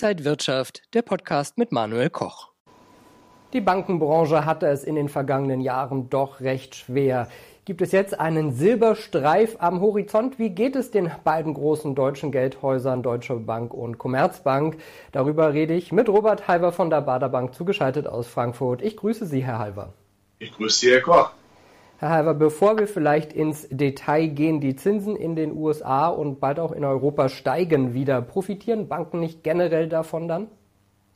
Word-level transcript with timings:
Inside 0.00 0.24
Wirtschaft, 0.24 0.82
der 0.94 1.02
Podcast 1.02 1.58
mit 1.58 1.72
Manuel 1.72 2.08
Koch. 2.08 2.52
Die 3.52 3.60
Bankenbranche 3.60 4.44
hatte 4.44 4.68
es 4.68 4.84
in 4.84 4.94
den 4.94 5.08
vergangenen 5.08 5.60
Jahren 5.60 6.08
doch 6.08 6.38
recht 6.38 6.76
schwer. 6.76 7.26
Gibt 7.64 7.82
es 7.82 7.90
jetzt 7.90 8.20
einen 8.20 8.52
Silberstreif 8.52 9.56
am 9.58 9.80
Horizont? 9.80 10.38
Wie 10.38 10.50
geht 10.50 10.76
es 10.76 10.92
den 10.92 11.10
beiden 11.24 11.52
großen 11.52 11.96
deutschen 11.96 12.30
Geldhäusern 12.30 13.02
Deutsche 13.02 13.34
Bank 13.34 13.74
und 13.74 13.98
Commerzbank? 13.98 14.76
Darüber 15.10 15.52
rede 15.52 15.74
ich 15.74 15.90
mit 15.90 16.08
Robert 16.08 16.46
Halver 16.46 16.70
von 16.70 16.90
der 16.90 17.00
Baderbank 17.00 17.52
zugeschaltet 17.52 18.06
aus 18.06 18.28
Frankfurt. 18.28 18.82
Ich 18.82 18.96
grüße 18.96 19.26
Sie, 19.26 19.42
Herr 19.42 19.58
Halver. 19.58 19.94
Ich 20.38 20.52
grüße 20.52 20.78
Sie, 20.78 20.92
Herr 20.92 21.00
Koch. 21.00 21.32
Herr 22.00 22.10
Halver, 22.10 22.34
bevor 22.34 22.78
wir 22.78 22.86
vielleicht 22.86 23.32
ins 23.32 23.66
Detail 23.70 24.28
gehen, 24.28 24.60
die 24.60 24.76
Zinsen 24.76 25.16
in 25.16 25.34
den 25.34 25.52
USA 25.52 26.06
und 26.06 26.38
bald 26.38 26.60
auch 26.60 26.70
in 26.70 26.84
Europa 26.84 27.28
steigen 27.28 27.92
wieder. 27.92 28.22
Profitieren 28.22 28.86
Banken 28.86 29.18
nicht 29.18 29.42
generell 29.42 29.88
davon 29.88 30.28
dann? 30.28 30.46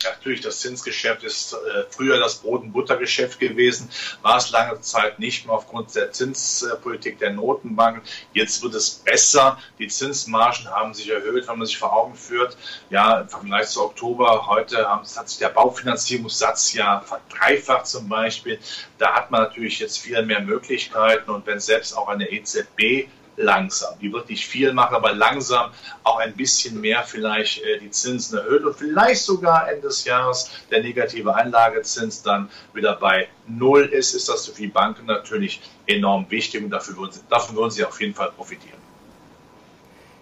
Natürlich, 0.05 0.41
das 0.41 0.61
Zinsgeschäft 0.61 1.23
ist 1.23 1.53
äh, 1.53 1.85
früher 1.91 2.19
das 2.19 2.37
Brot- 2.37 2.63
und 2.63 2.73
Buttergeschäft 2.73 3.39
gewesen, 3.39 3.89
war 4.23 4.37
es 4.37 4.51
lange 4.51 4.81
Zeit 4.81 5.19
nicht 5.19 5.47
mehr 5.47 5.55
aufgrund 5.55 5.95
der 5.95 6.13
Zinspolitik 6.13 7.19
der 7.19 7.33
Notenbanken. 7.33 8.03
Jetzt 8.33 8.63
wird 8.63 8.75
es 8.75 8.91
besser. 8.91 9.59
Die 9.79 9.89
Zinsmargen 9.89 10.69
haben 10.69 10.95
sich 10.95 11.11
erhöht, 11.11 11.49
wenn 11.49 11.59
man 11.59 11.67
sich 11.67 11.79
vor 11.79 11.93
Augen 11.93 12.15
führt. 12.15 12.57
Ja, 12.91 13.21
im 13.21 13.29
Vergleich 13.29 13.69
zu 13.69 13.83
Oktober, 13.83 14.47
heute 14.47 14.89
hat 14.89 15.29
sich 15.29 15.39
der 15.39 15.49
Baufinanzierungssatz 15.49 16.73
ja 16.73 17.01
verdreifacht 17.01 17.87
zum 17.87 18.09
Beispiel. 18.09 18.59
Da 18.99 19.15
hat 19.15 19.31
man 19.31 19.43
natürlich 19.43 19.79
jetzt 19.79 19.99
viel 19.99 20.23
mehr 20.23 20.41
Möglichkeiten 20.41 21.31
und 21.31 21.47
wenn 21.47 21.61
selbst 21.61 21.97
auch 21.97 22.09
eine 22.09 22.31
EZB 22.31 23.09
langsam. 23.37 23.95
Die 24.01 24.13
wird 24.13 24.29
nicht 24.29 24.47
viel 24.47 24.73
machen, 24.73 24.95
aber 24.95 25.13
langsam 25.13 25.71
auch 26.03 26.19
ein 26.19 26.35
bisschen 26.35 26.81
mehr 26.81 27.03
vielleicht 27.05 27.63
äh, 27.63 27.79
die 27.79 27.91
Zinsen 27.91 28.39
erhöht 28.39 28.65
und 28.65 28.77
vielleicht 28.77 29.23
sogar 29.23 29.71
Ende 29.71 29.89
des 29.89 30.05
Jahres 30.05 30.51
der 30.71 30.83
negative 30.83 31.35
Einlagezins 31.35 32.23
dann 32.23 32.51
wieder 32.75 32.97
bei 32.97 33.29
Null 33.47 33.85
ist, 33.85 34.15
ist 34.15 34.29
das 34.29 34.47
für 34.47 34.61
die 34.61 34.69
Banken 34.69 35.07
natürlich 35.07 35.61
enorm 35.87 36.27
wichtig 36.31 36.63
und 36.63 36.71
dafür 36.71 36.97
würden, 36.97 37.21
davon 37.29 37.57
würden 37.57 37.71
sie 37.71 37.85
auf 37.85 38.01
jeden 38.01 38.15
Fall 38.15 38.31
profitieren. 38.33 38.83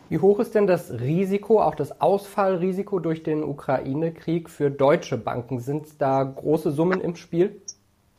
Wie 0.09 0.19
hoch 0.19 0.41
ist 0.41 0.57
denn 0.57 0.67
das 0.67 0.91
Risiko, 0.91 1.63
auch 1.63 1.77
das 1.77 2.01
Ausfallrisiko 2.01 2.99
durch 2.99 3.23
den 3.23 3.45
Ukraine-Krieg 3.45 4.51
für 4.51 4.69
deutsche 4.69 5.17
Banken? 5.17 5.61
Sind 5.61 5.87
da 6.01 6.25
große 6.25 6.73
Summen 6.73 7.01
im 7.01 7.15
Spiel? 7.15 7.63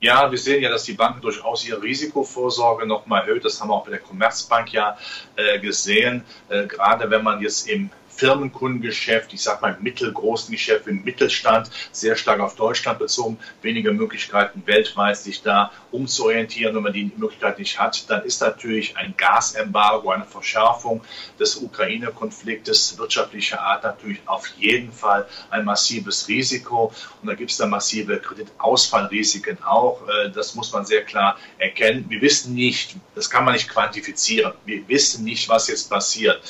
Ja, 0.01 0.31
wir 0.31 0.37
sehen 0.39 0.63
ja, 0.63 0.69
dass 0.71 0.83
die 0.83 0.93
Banken 0.93 1.21
durchaus 1.21 1.63
ihre 1.63 1.83
Risikovorsorge 1.83 2.87
nochmal 2.87 3.21
erhöht. 3.21 3.45
Das 3.45 3.61
haben 3.61 3.69
wir 3.69 3.75
auch 3.75 3.85
bei 3.85 3.91
der 3.91 3.99
Commerzbank 3.99 4.73
ja 4.73 4.97
äh, 5.35 5.59
gesehen. 5.59 6.23
Äh, 6.49 6.65
gerade 6.65 7.11
wenn 7.11 7.23
man 7.23 7.39
jetzt 7.39 7.69
im 7.69 7.91
Firmenkundengeschäft, 8.15 9.33
ich 9.33 9.41
sage 9.41 9.61
mal 9.61 9.77
mittelgroßen 9.79 10.51
Geschäft 10.51 10.87
im 10.87 11.03
Mittelstand, 11.03 11.69
sehr 11.91 12.15
stark 12.15 12.39
auf 12.39 12.55
Deutschland 12.55 12.99
bezogen, 12.99 13.39
weniger 13.61 13.91
Möglichkeiten 13.93 14.63
weltweit 14.65 15.17
sich 15.17 15.41
da 15.41 15.71
umzuorientieren. 15.91 16.75
Wenn 16.75 16.83
man 16.83 16.93
die 16.93 17.11
Möglichkeit 17.15 17.59
nicht 17.59 17.79
hat, 17.79 18.09
dann 18.09 18.23
ist 18.23 18.41
natürlich 18.41 18.97
ein 18.97 19.13
Gasembargo, 19.17 20.11
eine 20.11 20.25
Verschärfung 20.25 21.01
des 21.39 21.57
Ukraine-Konfliktes 21.57 22.97
wirtschaftlicher 22.97 23.61
Art 23.61 23.83
natürlich 23.83 24.21
auf 24.25 24.47
jeden 24.57 24.91
Fall 24.91 25.27
ein 25.49 25.65
massives 25.65 26.27
Risiko. 26.27 26.93
Und 27.21 27.27
da 27.27 27.35
gibt 27.35 27.51
es 27.51 27.57
da 27.57 27.65
massive 27.65 28.19
Kreditausfallrisiken 28.19 29.63
auch. 29.63 30.01
Äh, 30.07 30.31
das 30.31 30.55
muss 30.55 30.71
man 30.71 30.85
sehr 30.85 31.03
klar 31.03 31.37
erkennen. 31.57 32.05
Wir 32.09 32.21
wissen 32.21 32.53
nicht, 32.53 32.95
das 33.15 33.29
kann 33.29 33.45
man 33.45 33.53
nicht 33.53 33.69
quantifizieren. 33.69 34.53
Wir 34.65 34.87
wissen 34.87 35.23
nicht, 35.23 35.49
was 35.49 35.67
jetzt 35.67 35.89
passiert. 35.89 36.41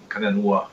Man 0.00 0.08
kann 0.08 0.22
ja 0.22 0.30
nur 0.30 0.68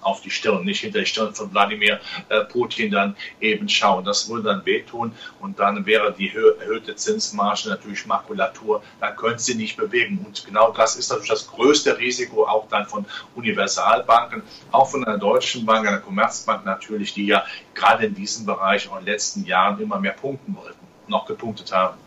auf 0.00 0.20
die 0.20 0.30
Stirn, 0.30 0.64
nicht 0.64 0.80
hinter 0.80 1.00
die 1.00 1.06
Stirn 1.06 1.34
von 1.34 1.52
Wladimir 1.52 2.00
äh, 2.28 2.44
Putin 2.44 2.90
dann 2.90 3.16
eben 3.40 3.68
schauen. 3.68 4.04
Das 4.04 4.28
würde 4.28 4.44
dann 4.44 4.66
wehtun 4.66 5.12
und 5.40 5.58
dann 5.58 5.86
wäre 5.86 6.12
die 6.12 6.28
erhöhte 6.28 6.96
Zinsmarge 6.96 7.68
natürlich 7.68 8.06
Makulatur, 8.06 8.82
dann 9.00 9.16
können 9.16 9.38
sie 9.38 9.54
nicht 9.54 9.76
bewegen. 9.76 10.24
Und 10.24 10.44
genau 10.44 10.72
das 10.72 10.96
ist 10.96 11.10
natürlich 11.10 11.30
das 11.30 11.48
größte 11.48 11.98
Risiko 11.98 12.46
auch 12.46 12.68
dann 12.68 12.86
von 12.86 13.06
Universalbanken, 13.34 14.42
auch 14.70 14.88
von 14.90 15.04
einer 15.04 15.18
deutschen 15.18 15.66
Bank, 15.66 15.86
einer 15.86 15.98
Commerzbank 15.98 16.64
natürlich, 16.64 17.14
die 17.14 17.26
ja 17.26 17.44
gerade 17.74 18.06
in 18.06 18.14
diesem 18.14 18.46
Bereich 18.46 18.88
auch 18.88 18.98
in 18.98 19.04
den 19.04 19.12
letzten 19.12 19.44
Jahren 19.44 19.80
immer 19.80 19.98
mehr 19.98 20.12
punkten 20.12 20.56
wollten 20.56 20.90
auch 21.12 21.26
gepunktet 21.26 21.72
haben. 21.72 21.98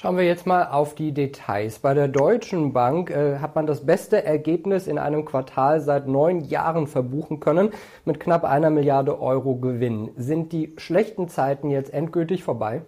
Schauen 0.00 0.16
wir 0.16 0.22
jetzt 0.22 0.46
mal 0.46 0.68
auf 0.68 0.94
die 0.94 1.10
Details. 1.10 1.80
Bei 1.80 1.92
der 1.92 2.06
Deutschen 2.06 2.72
Bank 2.72 3.10
äh, 3.10 3.40
hat 3.40 3.56
man 3.56 3.66
das 3.66 3.84
beste 3.84 4.24
Ergebnis 4.24 4.86
in 4.86 4.96
einem 4.96 5.24
Quartal 5.24 5.80
seit 5.80 6.06
neun 6.06 6.44
Jahren 6.44 6.86
verbuchen 6.86 7.40
können 7.40 7.72
mit 8.04 8.20
knapp 8.20 8.44
einer 8.44 8.70
Milliarde 8.70 9.20
Euro 9.20 9.56
Gewinn. 9.56 10.12
Sind 10.16 10.52
die 10.52 10.72
schlechten 10.76 11.28
Zeiten 11.28 11.68
jetzt 11.68 11.92
endgültig 11.92 12.44
vorbei? 12.44 12.82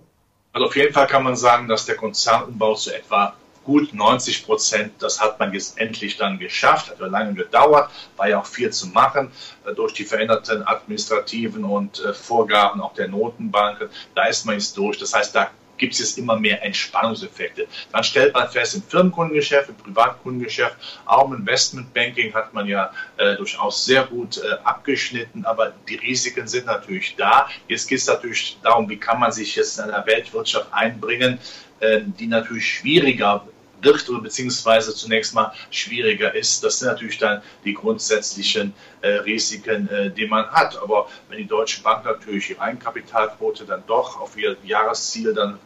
Also 0.52 0.68
auf 0.68 0.76
jeden 0.76 0.94
Fall 0.94 1.08
kann 1.08 1.24
man 1.24 1.34
sagen, 1.34 1.66
dass 1.66 1.84
der 1.84 1.96
Konzernumbau 1.96 2.74
zu 2.74 2.94
etwa 2.94 3.34
gut 3.64 3.92
90 3.92 4.46
Prozent, 4.46 4.92
das 5.00 5.20
hat 5.20 5.40
man 5.40 5.52
jetzt 5.52 5.80
endlich 5.80 6.16
dann 6.16 6.38
geschafft, 6.38 6.90
hat 6.90 7.00
ja 7.00 7.06
lange 7.06 7.34
gedauert, 7.34 7.90
war 8.16 8.28
ja 8.28 8.40
auch 8.40 8.46
viel 8.46 8.70
zu 8.70 8.86
machen 8.86 9.32
äh, 9.64 9.74
durch 9.74 9.94
die 9.94 10.04
veränderten 10.04 10.64
administrativen 10.64 11.64
und 11.64 12.04
äh, 12.04 12.14
Vorgaben 12.14 12.80
auch 12.80 12.94
der 12.94 13.08
Notenbanken. 13.08 13.88
Da 14.14 14.26
ist 14.26 14.46
man 14.46 14.54
jetzt 14.54 14.76
durch. 14.76 14.96
Das 14.96 15.12
heißt, 15.12 15.34
da 15.34 15.50
gibt 15.80 15.94
es 15.94 15.98
jetzt 15.98 16.18
immer 16.18 16.38
mehr 16.38 16.62
Entspannungseffekte. 16.64 17.66
Dann 17.90 18.04
stellt 18.04 18.34
man 18.34 18.48
fest, 18.48 18.76
im 18.76 18.82
Firmenkundengeschäft, 18.82 19.70
im 19.70 19.76
Privatkundengeschäft, 19.76 20.76
auch 21.06 21.28
im 21.28 21.38
Investmentbanking 21.38 22.32
hat 22.32 22.54
man 22.54 22.68
ja 22.68 22.92
äh, 23.16 23.34
durchaus 23.36 23.84
sehr 23.84 24.04
gut 24.04 24.38
äh, 24.38 24.52
abgeschnitten, 24.62 25.44
aber 25.44 25.72
die 25.88 25.96
Risiken 25.96 26.46
sind 26.46 26.66
natürlich 26.66 27.16
da. 27.16 27.48
Jetzt 27.66 27.88
geht 27.88 27.98
es 27.98 28.06
natürlich 28.06 28.58
darum, 28.62 28.88
wie 28.88 28.98
kann 28.98 29.18
man 29.18 29.32
sich 29.32 29.56
jetzt 29.56 29.78
in 29.78 29.84
einer 29.84 30.06
Weltwirtschaft 30.06 30.72
einbringen, 30.72 31.40
äh, 31.80 32.02
die 32.04 32.28
natürlich 32.28 32.68
schwieriger 32.68 33.44
wird 33.82 34.08
oder 34.08 34.20
beziehungsweise 34.20 34.94
zunächst 34.94 35.34
mal 35.34 35.52
schwieriger 35.70 36.34
ist. 36.34 36.62
Das 36.64 36.78
sind 36.78 36.88
natürlich 36.88 37.18
dann 37.18 37.42
die 37.64 37.74
grundsätzlichen 37.74 38.74
äh, 39.00 39.08
Risiken, 39.08 39.88
äh, 39.88 40.10
die 40.10 40.26
man 40.26 40.50
hat. 40.50 40.80
Aber 40.82 41.08
wenn 41.28 41.38
die 41.38 41.46
Deutsche 41.46 41.82
Bank 41.82 42.04
natürlich 42.04 42.50
ihre 42.50 42.60
Eigenkapitalquote 42.60 43.64
dann 43.64 43.82
doch 43.86 44.20
auf 44.20 44.36
ihr 44.36 44.56
Jahresziel 44.64 45.34
dann 45.34 45.58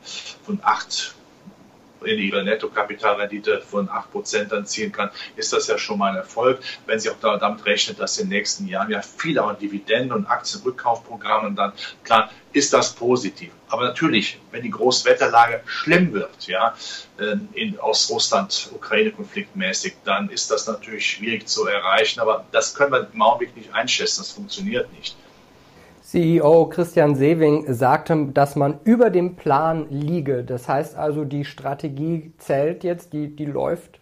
von 0.44 0.60
8 0.62 1.14
in 2.04 2.18
ihre 2.18 2.44
Nettokapitalrendite 2.44 3.60
von 3.60 3.88
8% 3.88 4.44
dann 4.44 4.66
ziehen 4.66 4.92
kann, 4.92 5.10
ist 5.36 5.52
das 5.52 5.66
ja 5.66 5.78
schon 5.78 5.98
mal 5.98 6.10
ein 6.10 6.16
Erfolg. 6.16 6.60
Wenn 6.86 6.98
sie 6.98 7.10
auch 7.10 7.16
damit 7.20 7.64
rechnet, 7.66 8.00
dass 8.00 8.18
in 8.18 8.28
den 8.28 8.38
nächsten 8.38 8.66
Jahren 8.68 8.90
ja 8.90 9.02
viele 9.02 9.44
auch 9.44 9.54
Dividenden- 9.54 10.12
und 10.12 10.26
Aktienrückkaufprogramme 10.26 11.54
dann, 11.54 11.72
klar, 12.02 12.30
ist 12.52 12.72
das 12.72 12.94
positiv. 12.94 13.50
Aber 13.68 13.82
natürlich, 13.82 14.38
wenn 14.52 14.62
die 14.62 14.70
Großwetterlage 14.70 15.62
schlimm 15.66 16.12
wird, 16.12 16.46
ja, 16.46 16.76
ähm, 17.18 17.48
in, 17.54 17.78
aus 17.80 18.08
Russland, 18.10 18.70
Ukraine-Konflikt 18.72 19.56
mäßig, 19.56 19.96
dann 20.04 20.30
ist 20.30 20.50
das 20.50 20.66
natürlich 20.66 21.06
schwierig 21.06 21.48
zu 21.48 21.66
erreichen. 21.66 22.20
Aber 22.20 22.44
das 22.52 22.74
können 22.74 22.92
wir 22.92 23.08
im 23.12 23.22
Augenblick 23.22 23.56
nicht 23.56 23.74
einschätzen. 23.74 24.20
Das 24.20 24.30
funktioniert 24.30 24.92
nicht. 24.92 25.16
CEO 26.14 26.66
Christian 26.66 27.16
Sewing 27.16 27.74
sagte, 27.74 28.28
dass 28.32 28.54
man 28.54 28.78
über 28.84 29.10
dem 29.10 29.34
Plan 29.34 29.88
liege. 29.90 30.44
Das 30.44 30.68
heißt 30.68 30.94
also, 30.94 31.24
die 31.24 31.44
Strategie 31.44 32.32
zählt 32.38 32.84
jetzt, 32.84 33.12
die, 33.12 33.34
die 33.34 33.46
läuft? 33.46 33.98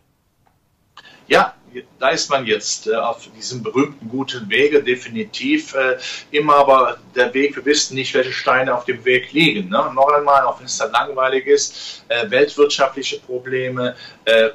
Ja, 1.26 1.54
da 1.98 2.10
ist 2.10 2.28
man 2.28 2.44
jetzt 2.44 2.86
äh, 2.86 2.96
auf 2.96 3.26
diesem 3.34 3.62
berühmten 3.62 4.10
guten 4.10 4.50
Wege, 4.50 4.82
definitiv. 4.82 5.74
Äh, 5.74 5.96
immer 6.32 6.56
aber 6.56 6.98
der 7.16 7.32
Weg, 7.32 7.56
wir 7.56 7.64
wissen 7.64 7.94
nicht, 7.94 8.12
welche 8.12 8.32
Steine 8.32 8.76
auf 8.76 8.84
dem 8.84 9.02
Weg 9.06 9.32
liegen. 9.32 9.70
Ne? 9.70 9.90
Noch 9.94 10.12
einmal, 10.12 10.42
auch 10.42 10.58
wenn 10.58 10.66
es 10.66 10.76
dann 10.76 10.92
langweilig 10.92 11.46
ist, 11.46 12.04
äh, 12.08 12.30
weltwirtschaftliche 12.30 13.20
Probleme, 13.20 13.96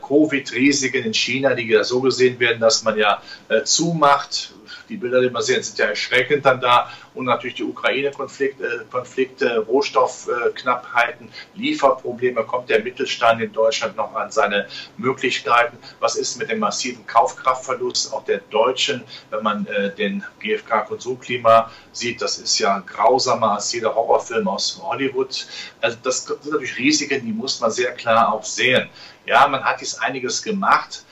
Covid-Risiken 0.08 1.06
in 1.06 1.14
China, 1.16 1.56
die 1.56 1.68
ja 1.68 1.84
so 1.84 2.02
gesehen 2.02 2.40
werden, 2.40 2.60
dass 2.60 2.84
man 2.84 2.98
ja 2.98 3.22
zumacht, 3.66 4.54
die 4.90 4.98
Bilder, 4.98 5.22
die 5.22 5.30
wir 5.30 5.42
sehen, 5.42 5.64
sind 5.64 5.78
ja 5.78 5.88
erschreckend 5.88 6.46
dann 6.46 6.62
da. 6.62 6.90
Und 7.14 7.26
natürlich 7.26 7.56
die 7.56 7.64
Ukraine-Konflikte, 7.64 8.86
Konflikte, 8.92 9.60
Rohstoffknappheiten, 9.60 11.30
Lieferprobleme. 11.56 12.44
Kommt 12.44 12.70
der 12.70 12.84
Mittelstand 12.84 13.42
in 13.42 13.52
Deutschland 13.52 13.96
noch 13.98 14.14
an 14.16 14.32
seine 14.32 14.68
Möglichkeiten? 14.98 15.78
Was 16.00 16.16
ist 16.16 16.38
mit 16.38 16.50
dem 16.50 16.60
massiven 16.60 17.06
Kaufkraftverlust 17.08 18.14
auch 18.14 18.24
der 18.26 18.40
Deutschen, 18.50 19.04
wenn 19.30 19.44
man 19.44 19.66
äh, 19.68 19.94
den 19.96 20.24
GfK-Konsumklima 20.40 21.72
sieht? 21.92 22.22
Das 22.22 22.38
ist 22.38 22.60
ja 22.60 22.80
grausamer 22.80 23.54
als 23.54 23.72
jeder 23.74 23.96
Horrorfilm 23.96 24.48
aus 24.48 24.80
Hollywood. 24.82 25.48
Also 25.82 25.98
das 26.04 26.26
sind 26.26 26.46
natürlich 26.46 26.78
Risiken, 26.78 27.26
die 27.26 27.32
muss 27.32 27.60
man 27.60 27.72
sehr 27.72 27.94
klar 27.94 28.34
auch 28.34 28.44
sehen. 28.44 28.90
Ja, 29.26 29.48
man 29.48 29.64
hat 29.64 29.82
jetzt 29.82 30.02
einiges 30.02 30.42
gemacht 30.42 31.04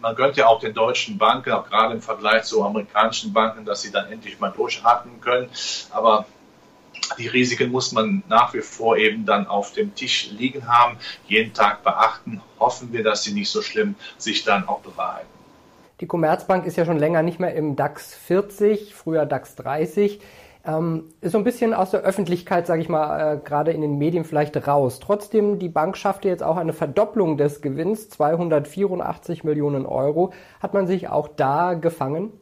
man 0.00 0.14
gönnt 0.14 0.36
ja 0.36 0.46
auch 0.46 0.60
den 0.60 0.74
deutschen 0.74 1.18
Banken, 1.18 1.52
auch 1.52 1.68
gerade 1.68 1.94
im 1.94 2.02
Vergleich 2.02 2.44
zu 2.44 2.64
amerikanischen 2.64 3.32
Banken, 3.32 3.64
dass 3.64 3.82
sie 3.82 3.90
dann 3.90 4.10
endlich 4.10 4.38
mal 4.38 4.50
durchatmen 4.50 5.20
können. 5.20 5.48
Aber 5.90 6.26
die 7.16 7.28
Risiken 7.28 7.70
muss 7.70 7.92
man 7.92 8.22
nach 8.28 8.52
wie 8.54 8.60
vor 8.60 8.96
eben 8.96 9.24
dann 9.24 9.46
auf 9.46 9.72
dem 9.72 9.94
Tisch 9.94 10.30
liegen 10.30 10.68
haben, 10.68 10.98
jeden 11.26 11.54
Tag 11.54 11.82
beachten. 11.82 12.42
Hoffen 12.58 12.92
wir, 12.92 13.02
dass 13.02 13.24
sie 13.24 13.32
nicht 13.32 13.50
so 13.50 13.62
schlimm 13.62 13.94
sich 14.18 14.44
dann 14.44 14.68
auch 14.68 14.80
bewahrheiten. 14.80 15.28
Die 16.00 16.06
Commerzbank 16.06 16.64
ist 16.64 16.76
ja 16.76 16.84
schon 16.84 16.98
länger 16.98 17.22
nicht 17.22 17.40
mehr 17.40 17.54
im 17.54 17.74
DAX 17.74 18.14
40, 18.14 18.94
früher 18.94 19.26
DAX 19.26 19.56
30. 19.56 20.20
Ähm, 20.64 21.04
ist 21.20 21.32
so 21.32 21.38
ein 21.38 21.44
bisschen 21.44 21.72
aus 21.72 21.90
der 21.90 22.00
Öffentlichkeit, 22.00 22.66
sage 22.66 22.82
ich 22.82 22.88
mal, 22.88 23.34
äh, 23.34 23.38
gerade 23.38 23.72
in 23.72 23.80
den 23.80 23.96
Medien 23.98 24.24
vielleicht 24.24 24.56
raus. 24.66 25.00
Trotzdem, 25.00 25.58
die 25.58 25.68
Bank 25.68 25.96
schaffte 25.96 26.28
jetzt 26.28 26.42
auch 26.42 26.56
eine 26.56 26.72
Verdopplung 26.72 27.36
des 27.36 27.62
Gewinns, 27.62 28.08
284 28.10 29.44
Millionen 29.44 29.86
Euro. 29.86 30.32
Hat 30.60 30.74
man 30.74 30.86
sich 30.86 31.08
auch 31.08 31.28
da 31.28 31.74
gefangen? 31.74 32.32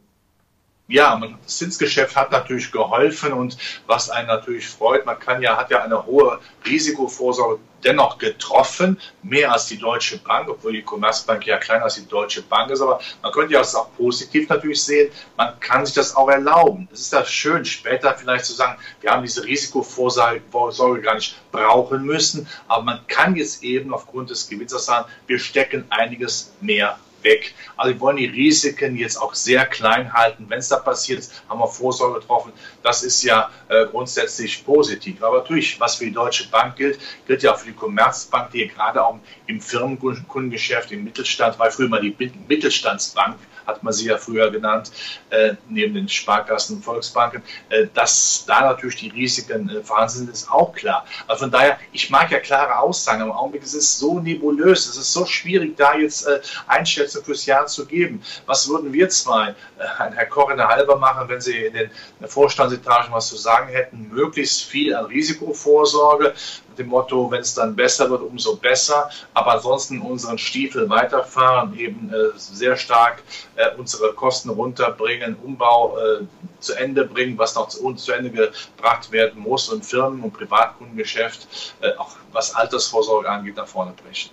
Ja, 0.87 1.19
das 1.43 1.57
Zinsgeschäft 1.57 2.15
hat 2.15 2.31
natürlich 2.31 2.71
geholfen 2.71 3.33
und 3.33 3.57
was 3.87 4.09
einen 4.09 4.27
natürlich 4.27 4.67
freut, 4.67 5.05
man 5.05 5.19
kann 5.19 5.41
ja, 5.41 5.57
hat 5.57 5.69
ja 5.69 5.83
eine 5.83 6.05
hohe 6.05 6.39
Risikovorsorge 6.65 7.59
dennoch 7.83 8.17
getroffen, 8.17 8.99
mehr 9.21 9.51
als 9.51 9.67
die 9.67 9.77
Deutsche 9.77 10.17
Bank, 10.17 10.49
obwohl 10.49 10.73
die 10.73 10.81
Commerzbank 10.81 11.45
ja 11.45 11.57
kleiner 11.57 11.83
als 11.83 11.95
die 11.95 12.07
Deutsche 12.07 12.41
Bank 12.41 12.71
ist, 12.71 12.81
aber 12.81 12.99
man 13.21 13.31
könnte 13.31 13.53
ja 13.53 13.59
das 13.59 13.75
auch 13.75 13.93
positiv 13.95 14.49
natürlich 14.49 14.81
sehen, 14.81 15.11
man 15.35 15.59
kann 15.59 15.85
sich 15.85 15.93
das 15.93 16.15
auch 16.15 16.29
erlauben. 16.29 16.87
Es 16.91 17.01
ist 17.01 17.13
ja 17.13 17.23
schön, 17.25 17.65
später 17.65 18.15
vielleicht 18.15 18.45
zu 18.45 18.53
sagen, 18.53 18.79
wir 19.01 19.11
haben 19.11 19.23
diese 19.23 19.43
Risikovorsorge 19.43 21.01
gar 21.01 21.15
nicht 21.15 21.35
brauchen 21.51 22.03
müssen, 22.03 22.47
aber 22.67 22.83
man 22.83 23.07
kann 23.07 23.35
jetzt 23.35 23.61
eben 23.63 23.93
aufgrund 23.93 24.29
des 24.29 24.49
Gewinns 24.49 24.71
sagen, 24.71 25.09
wir 25.27 25.39
stecken 25.39 25.85
einiges 25.89 26.53
mehr 26.61 26.97
weg. 27.27 27.53
Also 27.75 27.93
wir 27.93 27.99
wollen 27.99 28.17
die 28.17 28.25
Risiken 28.25 28.95
jetzt 28.95 29.17
auch 29.17 29.33
sehr 29.33 29.65
klein 29.65 30.13
halten. 30.13 30.45
Wenn 30.49 30.59
es 30.59 30.69
da 30.69 30.77
passiert, 30.77 31.27
haben 31.49 31.59
wir 31.59 31.67
Vorsorge 31.67 32.19
getroffen. 32.19 32.51
Das 32.83 33.03
ist 33.03 33.23
ja 33.23 33.49
äh, 33.67 33.85
grundsätzlich 33.85 34.65
positiv. 34.65 35.21
Aber 35.21 35.39
natürlich, 35.39 35.79
was 35.79 35.95
für 35.95 36.05
die 36.05 36.13
Deutsche 36.13 36.47
Bank 36.49 36.75
gilt, 36.77 36.99
gilt 37.27 37.43
ja 37.43 37.53
auch 37.53 37.59
für 37.59 37.67
die 37.67 37.73
Commerzbank, 37.73 38.51
die 38.51 38.67
gerade 38.67 39.05
auch 39.05 39.19
im 39.47 39.61
Firmenkundengeschäft, 39.61 40.91
im 40.91 41.03
Mittelstand, 41.03 41.59
war 41.59 41.69
früher 41.71 41.89
mal 41.89 42.01
die 42.01 42.15
Mittelstandsbank, 42.47 43.37
hat 43.67 43.83
man 43.83 43.93
sie 43.93 44.07
ja 44.07 44.17
früher 44.17 44.49
genannt, 44.49 44.91
äh, 45.29 45.55
neben 45.69 45.93
den 45.93 46.07
Sparkassen 46.07 46.77
und 46.77 46.83
Volksbanken, 46.83 47.43
äh, 47.69 47.87
dass 47.93 48.45
da 48.47 48.61
natürlich 48.61 48.95
die 48.95 49.09
Risiken 49.09 49.69
äh, 49.69 49.83
vorhanden 49.83 50.13
sind, 50.13 50.29
ist 50.29 50.49
auch 50.49 50.73
klar. 50.73 51.05
Also 51.27 51.41
von 51.41 51.51
daher, 51.51 51.77
ich 51.91 52.09
mag 52.09 52.31
ja 52.31 52.39
klare 52.39 52.79
Aussagen. 52.79 53.21
Im 53.21 53.31
Augenblick 53.31 53.63
ist 53.63 53.73
es 53.73 53.99
so 53.99 54.19
nebulös, 54.19 54.87
es 54.87 54.97
ist 54.97 55.11
so 55.11 55.25
schwierig, 55.25 55.75
da 55.75 55.95
jetzt 55.95 56.25
äh, 56.25 56.39
Einschätzungen 56.67 57.25
fürs 57.25 57.45
Jahr 57.45 57.67
zu 57.67 57.85
geben. 57.85 58.21
Was 58.45 58.69
würden 58.69 58.93
wir 58.93 59.09
zwei, 59.09 59.49
äh, 59.49 59.55
Herr 59.97 60.25
Koch 60.27 60.49
in 60.49 60.57
der 60.57 60.69
Halber 60.69 60.97
machen, 60.97 61.27
wenn 61.27 61.41
Sie 61.41 61.65
in 61.65 61.73
den 61.73 61.89
Vorstandsetagen 62.25 63.13
was 63.13 63.27
zu 63.27 63.35
sagen 63.35 63.67
hätten? 63.67 64.09
Möglichst 64.09 64.63
viel 64.63 64.95
an 64.95 65.05
Risikovorsorge, 65.05 66.33
dem 66.77 66.87
Motto, 66.87 67.29
wenn 67.31 67.41
es 67.41 67.53
dann 67.53 67.75
besser 67.75 68.09
wird, 68.09 68.21
umso 68.21 68.55
besser. 68.55 69.09
Aber 69.33 69.53
ansonsten 69.53 70.01
unseren 70.01 70.37
Stiefel 70.37 70.89
weiterfahren, 70.89 71.77
eben 71.77 72.11
äh, 72.13 72.37
sehr 72.37 72.75
stark 72.75 73.23
äh, 73.55 73.75
unsere 73.77 74.13
Kosten 74.13 74.49
runterbringen, 74.49 75.35
Umbau 75.43 75.97
äh, 75.97 76.25
zu 76.59 76.73
Ende 76.73 77.05
bringen, 77.05 77.37
was 77.37 77.55
noch 77.55 77.67
zu, 77.69 77.93
zu, 77.93 78.11
Ende 78.11 78.31
gebracht 78.31 79.11
werden 79.11 79.41
muss 79.41 79.69
und 79.69 79.85
Firmen- 79.85 80.23
und 80.23 80.31
Privatkundengeschäft, 80.31 81.75
auch 81.97 82.15
was 82.31 82.55
Altersvorsorge 82.55 83.29
angeht, 83.29 83.57
nach 83.57 83.67
vorne 83.67 83.93
brechen. 84.03 84.31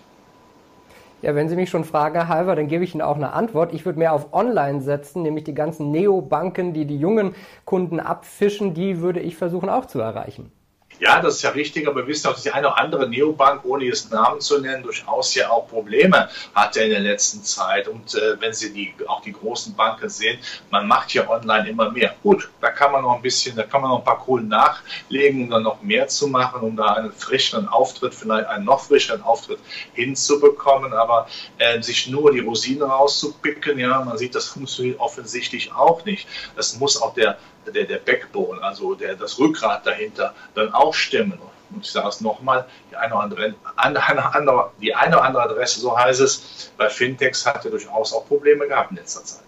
Ja, 1.24 1.34
wenn 1.34 1.48
Sie 1.48 1.56
mich 1.56 1.70
schon 1.70 1.84
fragen, 1.84 2.16
Herr 2.16 2.28
Halver, 2.28 2.54
dann 2.54 2.68
gebe 2.68 2.84
ich 2.84 2.94
Ihnen 2.94 3.00
auch 3.00 3.16
eine 3.16 3.32
Antwort. 3.32 3.72
Ich 3.72 3.86
würde 3.86 3.98
mehr 3.98 4.12
auf 4.12 4.34
Online 4.34 4.82
setzen, 4.82 5.22
nämlich 5.22 5.44
die 5.44 5.54
ganzen 5.54 5.90
Neobanken, 5.90 6.74
die 6.74 6.84
die 6.84 6.98
jungen 6.98 7.34
Kunden 7.64 7.98
abfischen, 7.98 8.74
die 8.74 9.00
würde 9.00 9.20
ich 9.20 9.34
versuchen 9.34 9.70
auch 9.70 9.86
zu 9.86 10.00
erreichen. 10.00 10.52
Ja, 11.00 11.20
das 11.20 11.36
ist 11.36 11.42
ja 11.42 11.50
richtig, 11.50 11.88
aber 11.88 12.02
wir 12.02 12.06
wissen 12.06 12.28
auch, 12.28 12.34
dass 12.34 12.44
die 12.44 12.52
eine 12.52 12.68
oder 12.68 12.78
andere 12.78 13.08
Neobank, 13.08 13.64
ohne 13.64 13.84
jetzt 13.84 14.12
Namen 14.12 14.40
zu 14.40 14.60
nennen, 14.60 14.84
durchaus 14.84 15.34
ja 15.34 15.50
auch 15.50 15.66
Probleme 15.66 16.28
hatte 16.54 16.82
in 16.82 16.90
der 16.90 17.00
letzten 17.00 17.42
Zeit. 17.42 17.88
Und 17.88 18.14
äh, 18.14 18.40
wenn 18.40 18.52
Sie 18.52 18.72
die, 18.72 18.94
auch 19.08 19.20
die 19.20 19.32
großen 19.32 19.74
Banken 19.74 20.08
sehen, 20.08 20.38
man 20.70 20.86
macht 20.86 21.12
ja 21.12 21.28
online 21.28 21.68
immer 21.68 21.90
mehr. 21.90 22.14
Gut, 22.22 22.48
da 22.60 22.70
kann 22.70 22.92
man 22.92 23.02
noch 23.02 23.16
ein 23.16 23.22
bisschen, 23.22 23.56
da 23.56 23.64
kann 23.64 23.80
man 23.80 23.90
noch 23.90 23.98
ein 23.98 24.04
paar 24.04 24.20
Kohlen 24.20 24.46
nachlegen, 24.46 25.42
um 25.42 25.50
dann 25.50 25.64
noch 25.64 25.82
mehr 25.82 26.06
zu 26.06 26.28
machen, 26.28 26.60
um 26.60 26.76
da 26.76 26.94
einen 26.94 27.12
frischeren 27.12 27.66
Auftritt, 27.66 28.14
vielleicht 28.14 28.46
einen 28.46 28.64
noch 28.64 28.80
frischeren 28.80 29.22
Auftritt 29.22 29.58
hinzubekommen. 29.94 30.92
Aber 30.92 31.26
äh, 31.58 31.82
sich 31.82 32.08
nur 32.08 32.32
die 32.32 32.40
Rosinen 32.40 32.88
rauszupicken, 32.88 33.78
ja, 33.80 34.00
man 34.04 34.16
sieht, 34.16 34.36
das 34.36 34.46
funktioniert 34.46 35.00
offensichtlich 35.00 35.72
auch 35.72 36.04
nicht. 36.04 36.28
Das 36.54 36.78
muss 36.78 37.02
auch 37.02 37.14
der 37.14 37.36
der, 37.72 37.84
der 37.84 37.98
Backbone, 37.98 38.62
also 38.62 38.94
der, 38.94 39.14
das 39.14 39.38
Rückgrat 39.38 39.86
dahinter, 39.86 40.34
dann 40.54 40.72
auch 40.72 40.94
stimmen. 40.94 41.38
Und 41.70 41.84
ich 41.84 41.90
sage 41.90 42.08
es 42.08 42.20
nochmal, 42.20 42.66
die 42.90 42.96
eine, 42.96 43.14
andere, 43.16 43.54
andere, 43.76 44.70
die 44.80 44.94
eine 44.94 45.16
oder 45.16 45.24
andere 45.24 45.42
Adresse, 45.44 45.80
so 45.80 45.98
heißt 45.98 46.20
es, 46.20 46.72
bei 46.76 46.88
Fintechs 46.88 47.46
hatte 47.46 47.70
durchaus 47.70 48.12
auch 48.12 48.26
Probleme 48.26 48.68
gehabt 48.68 48.90
in 48.90 48.96
letzter 48.98 49.24
Zeit. 49.24 49.44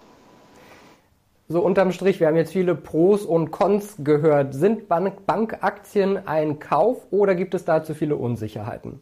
So 1.48 1.60
unterm 1.60 1.92
Strich, 1.92 2.18
wir 2.18 2.26
haben 2.26 2.36
jetzt 2.36 2.52
viele 2.52 2.74
Pros 2.74 3.22
und 3.22 3.52
Cons 3.52 3.94
gehört. 3.98 4.52
Sind 4.52 4.88
Bank 4.88 5.26
Bankaktien 5.26 6.26
ein 6.26 6.58
Kauf 6.58 7.06
oder 7.12 7.36
gibt 7.36 7.54
es 7.54 7.64
da 7.64 7.84
zu 7.84 7.94
viele 7.94 8.16
Unsicherheiten? 8.16 9.00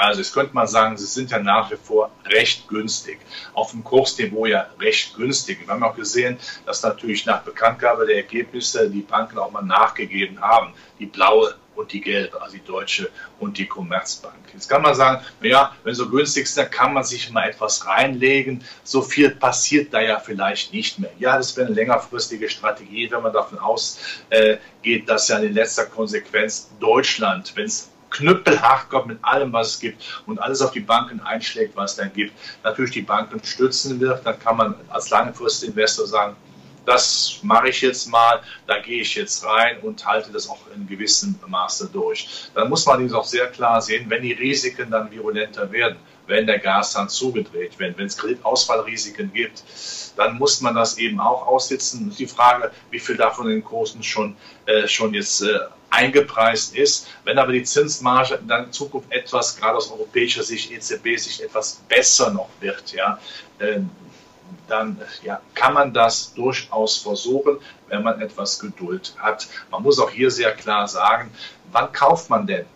Also 0.00 0.22
es 0.22 0.32
könnte 0.32 0.54
man 0.54 0.66
sagen, 0.66 0.96
sie 0.96 1.04
sind 1.04 1.30
ja 1.30 1.38
nach 1.38 1.70
wie 1.70 1.76
vor 1.76 2.10
recht 2.24 2.66
günstig. 2.68 3.18
Auf 3.52 3.72
dem 3.72 3.84
Kursniveau 3.84 4.46
ja 4.46 4.66
recht 4.80 5.14
günstig. 5.14 5.60
Wir 5.60 5.68
haben 5.68 5.82
auch 5.82 5.94
gesehen, 5.94 6.38
dass 6.64 6.82
natürlich 6.82 7.26
nach 7.26 7.42
Bekanntgabe 7.42 8.06
der 8.06 8.16
Ergebnisse 8.16 8.88
die 8.88 9.02
Banken 9.02 9.36
auch 9.36 9.50
mal 9.50 9.60
nachgegeben 9.60 10.40
haben. 10.40 10.72
Die 10.98 11.04
blaue 11.04 11.54
und 11.74 11.92
die 11.92 12.00
gelbe, 12.00 12.40
also 12.40 12.56
die 12.56 12.64
Deutsche 12.64 13.10
und 13.38 13.58
die 13.58 13.66
Commerzbank. 13.66 14.34
Jetzt 14.54 14.68
kann 14.68 14.80
man 14.80 14.94
sagen, 14.94 15.22
naja, 15.42 15.76
wenn 15.84 15.94
so 15.94 16.08
günstig 16.08 16.44
ist, 16.44 16.56
dann 16.56 16.70
kann 16.70 16.94
man 16.94 17.04
sich 17.04 17.30
mal 17.30 17.48
etwas 17.48 17.86
reinlegen. 17.86 18.64
So 18.84 19.02
viel 19.02 19.30
passiert 19.30 19.92
da 19.92 20.00
ja 20.00 20.18
vielleicht 20.18 20.72
nicht 20.72 20.98
mehr. 20.98 21.12
Ja, 21.18 21.36
das 21.36 21.56
wäre 21.58 21.66
eine 21.66 21.76
längerfristige 21.76 22.48
Strategie, 22.48 23.10
wenn 23.10 23.22
man 23.22 23.34
davon 23.34 23.58
ausgeht, 23.58 25.08
dass 25.08 25.28
ja 25.28 25.38
in 25.38 25.52
letzter 25.52 25.84
Konsequenz 25.84 26.70
Deutschland, 26.80 27.52
wenn 27.54 27.66
es 27.66 27.89
knüppelhart 28.10 28.88
kommt 28.90 29.06
mit 29.06 29.18
allem, 29.22 29.52
was 29.52 29.74
es 29.74 29.80
gibt 29.80 30.22
und 30.26 30.40
alles 30.40 30.60
auf 30.62 30.72
die 30.72 30.80
Banken 30.80 31.20
einschlägt, 31.20 31.76
was 31.76 31.92
es 31.92 31.96
dann 31.96 32.12
gibt, 32.12 32.32
natürlich 32.62 32.92
die 32.92 33.02
Banken 33.02 33.42
stützen 33.44 34.00
wird, 34.00 34.24
dann 34.26 34.38
kann 34.38 34.56
man 34.56 34.74
als 34.88 35.10
Langfristinvestor 35.10 36.06
sagen, 36.06 36.36
das 36.86 37.38
mache 37.42 37.68
ich 37.68 37.82
jetzt 37.82 38.08
mal, 38.08 38.40
da 38.66 38.78
gehe 38.80 39.02
ich 39.02 39.14
jetzt 39.14 39.44
rein 39.44 39.78
und 39.82 40.04
halte 40.04 40.32
das 40.32 40.48
auch 40.48 40.58
in 40.74 40.86
gewissem 40.88 41.38
Maße 41.46 41.90
durch. 41.92 42.50
Dann 42.54 42.68
muss 42.68 42.86
man 42.86 43.00
dies 43.00 43.12
auch 43.12 43.24
sehr 43.24 43.48
klar 43.48 43.80
sehen, 43.80 44.08
wenn 44.08 44.22
die 44.22 44.32
Risiken 44.32 44.90
dann 44.90 45.10
virulenter 45.10 45.70
werden, 45.70 45.98
wenn 46.26 46.46
der 46.46 46.58
Gashahn 46.58 47.08
zugedreht 47.08 47.78
wird, 47.78 47.98
wenn 47.98 48.06
es 48.06 48.16
Kreditausfallrisiken 48.16 49.32
gibt, 49.32 49.62
dann 50.16 50.38
muss 50.38 50.60
man 50.60 50.74
das 50.74 50.96
eben 50.98 51.20
auch 51.20 51.46
aussitzen. 51.46 52.14
Die 52.16 52.26
Frage, 52.26 52.70
wie 52.90 52.98
viel 52.98 53.16
davon 53.16 53.46
in 53.46 53.56
den 53.56 53.64
Kursen 53.64 54.02
schon, 54.02 54.36
äh, 54.66 54.86
schon 54.86 55.12
jetzt 55.12 55.42
äh, 55.42 55.58
eingepreist 55.90 56.74
ist. 56.74 57.08
Wenn 57.24 57.38
aber 57.38 57.52
die 57.52 57.64
Zinsmarge 57.64 58.40
dann 58.46 58.66
in 58.66 58.72
Zukunft 58.72 59.12
etwas, 59.12 59.56
gerade 59.56 59.76
aus 59.76 59.90
europäischer 59.90 60.42
Sicht, 60.42 60.70
EZB-Sicht, 60.70 61.40
etwas 61.40 61.80
besser 61.88 62.30
noch 62.30 62.48
wird, 62.60 62.92
ja, 62.92 63.18
äh, 63.58 63.80
dann 64.68 65.00
ja, 65.22 65.40
kann 65.54 65.74
man 65.74 65.92
das 65.92 66.32
durchaus 66.34 66.96
versuchen, 66.98 67.58
wenn 67.88 68.02
man 68.02 68.20
etwas 68.20 68.58
Geduld 68.58 69.14
hat. 69.18 69.48
Man 69.70 69.82
muss 69.82 69.98
auch 69.98 70.10
hier 70.10 70.30
sehr 70.30 70.54
klar 70.54 70.86
sagen, 70.88 71.30
wann 71.72 71.92
kauft 71.92 72.30
man 72.30 72.46
denn 72.46 72.66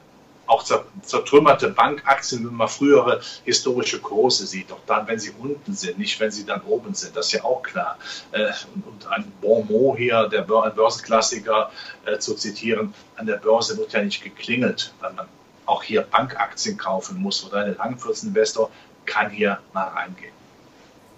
auch 0.46 0.64
zertrümmerte 1.02 1.68
Bankaktien, 1.70 2.46
wenn 2.46 2.54
man 2.54 2.68
frühere 2.68 3.20
historische 3.44 4.00
Kurse 4.00 4.46
sieht, 4.46 4.70
auch 4.72 4.80
dann, 4.86 5.06
wenn 5.08 5.18
sie 5.18 5.32
unten 5.38 5.74
sind, 5.74 5.98
nicht 5.98 6.18
wenn 6.20 6.30
sie 6.30 6.44
dann 6.44 6.62
oben 6.62 6.94
sind, 6.94 7.16
das 7.16 7.26
ist 7.26 7.32
ja 7.32 7.44
auch 7.44 7.62
klar. 7.62 7.98
Äh, 8.32 8.50
und 8.74 9.06
ein 9.08 9.32
Bon 9.40 9.66
mot 9.68 9.96
hier, 9.96 10.28
der 10.28 10.42
Börsenklassiker 10.42 11.70
äh, 12.06 12.18
zu 12.18 12.34
zitieren, 12.34 12.94
an 13.16 13.26
der 13.26 13.36
Börse 13.36 13.76
wird 13.78 13.92
ja 13.92 14.02
nicht 14.02 14.22
geklingelt, 14.22 14.92
weil 15.00 15.12
man 15.12 15.26
auch 15.66 15.82
hier 15.82 16.02
Bankaktien 16.02 16.76
kaufen 16.76 17.20
muss 17.20 17.44
oder 17.46 17.64
ein 17.64 17.76
Langfristinvestor 17.76 18.70
kann 19.06 19.30
hier 19.30 19.58
mal 19.72 19.88
reingehen. 19.88 20.32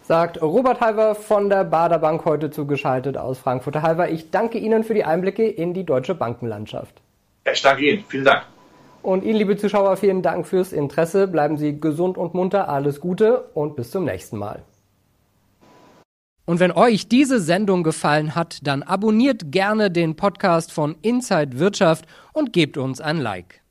Sagt 0.02 0.40
Robert 0.40 0.80
Halver 0.80 1.16
von 1.16 1.50
der 1.50 1.64
Bader 1.64 1.98
Bank 1.98 2.24
heute 2.24 2.50
zugeschaltet 2.50 3.16
aus 3.16 3.38
Frankfurt. 3.38 3.82
Halver, 3.82 4.08
ich 4.08 4.30
danke 4.30 4.58
Ihnen 4.58 4.84
für 4.84 4.94
die 4.94 5.04
Einblicke 5.04 5.48
in 5.48 5.74
die 5.74 5.82
deutsche 5.82 6.14
Bankenlandschaft. 6.14 7.02
Ich 7.52 7.60
danke 7.60 7.90
Ihnen. 7.90 8.04
Vielen 8.08 8.24
Dank. 8.24 8.44
Und 9.06 9.22
Ihnen, 9.22 9.36
liebe 9.36 9.56
Zuschauer, 9.56 9.96
vielen 9.96 10.20
Dank 10.20 10.48
fürs 10.48 10.72
Interesse. 10.72 11.28
Bleiben 11.28 11.56
Sie 11.58 11.80
gesund 11.80 12.18
und 12.18 12.34
munter. 12.34 12.68
Alles 12.68 13.00
Gute 13.00 13.42
und 13.54 13.76
bis 13.76 13.92
zum 13.92 14.04
nächsten 14.04 14.36
Mal. 14.36 14.64
Und 16.44 16.58
wenn 16.58 16.72
euch 16.72 17.06
diese 17.06 17.38
Sendung 17.38 17.84
gefallen 17.84 18.34
hat, 18.34 18.66
dann 18.66 18.82
abonniert 18.82 19.52
gerne 19.52 19.92
den 19.92 20.16
Podcast 20.16 20.72
von 20.72 20.96
Inside 21.02 21.60
Wirtschaft 21.60 22.04
und 22.32 22.52
gebt 22.52 22.78
uns 22.78 23.00
ein 23.00 23.18
Like. 23.18 23.62